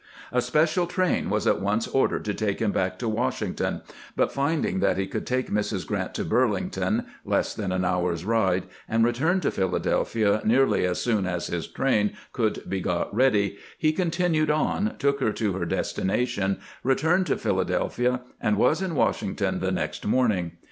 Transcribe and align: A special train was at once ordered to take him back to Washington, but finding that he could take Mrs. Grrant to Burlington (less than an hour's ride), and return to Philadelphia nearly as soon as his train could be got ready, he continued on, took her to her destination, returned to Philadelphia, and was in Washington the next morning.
A 0.31 0.41
special 0.41 0.87
train 0.87 1.29
was 1.29 1.45
at 1.45 1.61
once 1.61 1.87
ordered 1.87 2.25
to 2.25 2.33
take 2.33 2.59
him 2.59 2.71
back 2.71 2.97
to 2.97 3.07
Washington, 3.07 3.81
but 4.15 4.31
finding 4.31 4.79
that 4.79 4.97
he 4.97 5.05
could 5.05 5.27
take 5.27 5.51
Mrs. 5.51 5.85
Grrant 5.85 6.15
to 6.15 6.25
Burlington 6.25 7.05
(less 7.23 7.53
than 7.53 7.71
an 7.71 7.85
hour's 7.85 8.25
ride), 8.25 8.63
and 8.89 9.05
return 9.05 9.39
to 9.41 9.51
Philadelphia 9.51 10.41
nearly 10.43 10.87
as 10.87 10.99
soon 10.99 11.27
as 11.27 11.45
his 11.45 11.67
train 11.67 12.13
could 12.33 12.67
be 12.67 12.79
got 12.81 13.13
ready, 13.15 13.59
he 13.77 13.91
continued 13.93 14.49
on, 14.49 14.95
took 14.97 15.19
her 15.19 15.31
to 15.33 15.53
her 15.53 15.65
destination, 15.65 16.57
returned 16.83 17.27
to 17.27 17.37
Philadelphia, 17.37 18.21
and 18.41 18.57
was 18.57 18.81
in 18.81 18.95
Washington 18.95 19.59
the 19.59 19.71
next 19.71 20.07
morning. 20.07 20.53